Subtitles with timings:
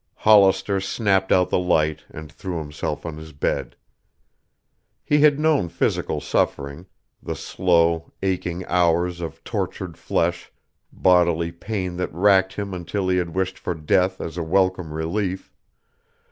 [0.15, 3.75] Hollister snapped out the light and threw himself on his bed.
[5.03, 6.87] He had known physical suffering,
[7.21, 10.51] the slow, aching hours of tortured flesh,
[10.91, 15.53] bodily pain that racked him until he had wished for death as a welcome relief.